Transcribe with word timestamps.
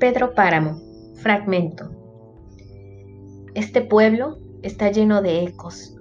Pedro 0.00 0.32
Páramo, 0.34 0.80
fragmento. 1.16 1.90
Este 3.54 3.82
pueblo 3.82 4.38
está 4.62 4.90
lleno 4.90 5.20
de 5.20 5.44
ecos. 5.44 5.94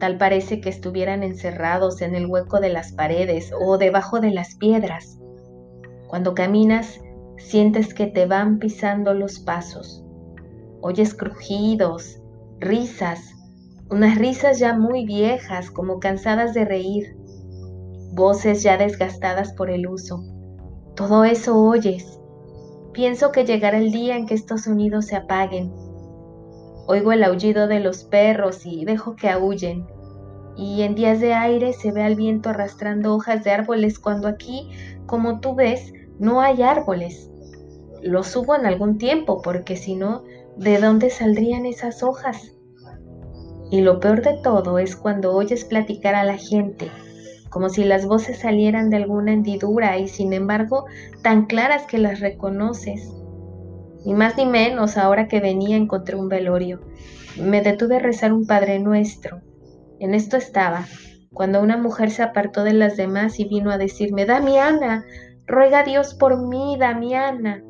Tal 0.00 0.18
parece 0.18 0.60
que 0.60 0.68
estuvieran 0.68 1.22
encerrados 1.22 2.02
en 2.02 2.16
el 2.16 2.26
hueco 2.26 2.58
de 2.58 2.70
las 2.70 2.90
paredes 2.90 3.52
o 3.56 3.78
debajo 3.78 4.18
de 4.18 4.32
las 4.32 4.56
piedras. 4.56 5.20
Cuando 6.08 6.34
caminas, 6.34 7.00
sientes 7.38 7.94
que 7.94 8.08
te 8.08 8.26
van 8.26 8.58
pisando 8.58 9.14
los 9.14 9.38
pasos. 9.38 10.04
Oyes 10.80 11.14
crujidos, 11.14 12.20
risas, 12.58 13.36
unas 13.92 14.18
risas 14.18 14.58
ya 14.58 14.76
muy 14.76 15.06
viejas, 15.06 15.70
como 15.70 16.00
cansadas 16.00 16.52
de 16.52 16.64
reír, 16.64 17.16
voces 18.12 18.64
ya 18.64 18.76
desgastadas 18.76 19.52
por 19.52 19.70
el 19.70 19.86
uso. 19.86 20.24
Todo 20.96 21.22
eso 21.22 21.56
oyes 21.56 22.19
Pienso 23.00 23.32
que 23.32 23.46
llegará 23.46 23.78
el 23.78 23.92
día 23.92 24.14
en 24.18 24.26
que 24.26 24.34
estos 24.34 24.64
sonidos 24.64 25.06
se 25.06 25.16
apaguen. 25.16 25.72
Oigo 26.86 27.12
el 27.12 27.24
aullido 27.24 27.66
de 27.66 27.80
los 27.80 28.04
perros 28.04 28.66
y 28.66 28.84
dejo 28.84 29.16
que 29.16 29.30
aúllen. 29.30 29.86
Y 30.54 30.82
en 30.82 30.94
días 30.94 31.18
de 31.18 31.32
aire 31.32 31.72
se 31.72 31.92
ve 31.92 32.02
al 32.02 32.14
viento 32.14 32.50
arrastrando 32.50 33.14
hojas 33.14 33.42
de 33.42 33.52
árboles 33.52 33.98
cuando 33.98 34.28
aquí, 34.28 34.68
como 35.06 35.40
tú 35.40 35.54
ves, 35.54 35.94
no 36.18 36.42
hay 36.42 36.60
árboles. 36.60 37.30
Los 38.02 38.26
subo 38.26 38.54
en 38.54 38.66
algún 38.66 38.98
tiempo 38.98 39.40
porque 39.40 39.76
si 39.76 39.96
no, 39.96 40.22
¿de 40.58 40.78
dónde 40.78 41.08
saldrían 41.08 41.64
esas 41.64 42.02
hojas? 42.02 42.52
Y 43.70 43.80
lo 43.80 43.98
peor 43.98 44.20
de 44.20 44.42
todo 44.42 44.78
es 44.78 44.94
cuando 44.94 45.32
oyes 45.32 45.64
platicar 45.64 46.14
a 46.14 46.24
la 46.24 46.36
gente 46.36 46.90
como 47.50 47.68
si 47.68 47.84
las 47.84 48.06
voces 48.06 48.38
salieran 48.38 48.90
de 48.90 48.96
alguna 48.96 49.32
hendidura 49.32 49.98
y 49.98 50.08
sin 50.08 50.32
embargo 50.32 50.86
tan 51.22 51.46
claras 51.46 51.84
que 51.86 51.98
las 51.98 52.20
reconoces. 52.20 53.12
Ni 54.06 54.14
más 54.14 54.36
ni 54.36 54.46
menos 54.46 54.96
ahora 54.96 55.28
que 55.28 55.40
venía 55.40 55.76
encontré 55.76 56.16
un 56.16 56.28
velorio. 56.28 56.80
Me 57.38 57.60
detuve 57.60 57.96
a 57.96 58.00
rezar 58.00 58.32
un 58.32 58.46
Padre 58.46 58.78
Nuestro. 58.78 59.42
En 59.98 60.14
esto 60.14 60.36
estaba, 60.36 60.86
cuando 61.32 61.60
una 61.60 61.76
mujer 61.76 62.10
se 62.10 62.22
apartó 62.22 62.64
de 62.64 62.72
las 62.72 62.96
demás 62.96 63.38
y 63.38 63.44
vino 63.44 63.70
a 63.70 63.78
decirme, 63.78 64.24
Damiana, 64.24 65.04
ruega 65.46 65.80
a 65.80 65.84
Dios 65.84 66.14
por 66.14 66.48
mí, 66.48 66.76
Damiana. 66.78 67.62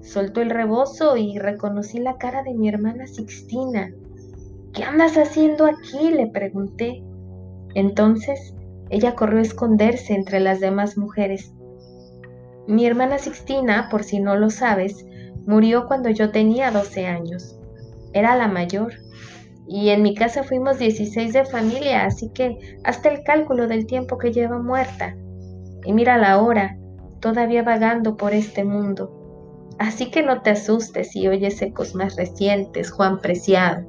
Soltó 0.00 0.40
el 0.40 0.50
rebozo 0.50 1.16
y 1.16 1.38
reconocí 1.38 1.98
la 1.98 2.16
cara 2.16 2.42
de 2.42 2.54
mi 2.54 2.68
hermana 2.68 3.06
Sixtina. 3.06 3.92
¿Qué 4.72 4.84
andas 4.84 5.16
haciendo 5.18 5.66
aquí? 5.66 6.10
le 6.10 6.28
pregunté. 6.28 7.02
Entonces 7.74 8.54
ella 8.90 9.14
corrió 9.14 9.38
a 9.38 9.42
esconderse 9.42 10.14
entre 10.14 10.40
las 10.40 10.60
demás 10.60 10.96
mujeres. 10.96 11.52
Mi 12.66 12.86
hermana 12.86 13.18
Sixtina, 13.18 13.88
por 13.90 14.04
si 14.04 14.20
no 14.20 14.36
lo 14.36 14.50
sabes, 14.50 15.06
murió 15.46 15.86
cuando 15.86 16.10
yo 16.10 16.30
tenía 16.30 16.70
12 16.70 17.06
años. 17.06 17.58
Era 18.12 18.36
la 18.36 18.48
mayor. 18.48 18.92
Y 19.66 19.90
en 19.90 20.02
mi 20.02 20.14
casa 20.14 20.42
fuimos 20.42 20.78
16 20.78 21.32
de 21.32 21.44
familia, 21.44 22.04
así 22.04 22.30
que 22.30 22.78
hasta 22.84 23.10
el 23.10 23.22
cálculo 23.22 23.68
del 23.68 23.86
tiempo 23.86 24.16
que 24.16 24.32
lleva 24.32 24.58
muerta. 24.58 25.16
Y 25.84 25.92
mira 25.92 26.16
la 26.16 26.40
hora, 26.40 26.78
todavía 27.20 27.62
vagando 27.62 28.16
por 28.16 28.32
este 28.32 28.64
mundo. 28.64 29.14
Así 29.78 30.10
que 30.10 30.22
no 30.22 30.42
te 30.42 30.50
asustes 30.50 31.12
si 31.12 31.28
oyes 31.28 31.60
ecos 31.62 31.94
más 31.94 32.16
recientes, 32.16 32.90
Juan 32.90 33.20
Preciado. 33.20 33.86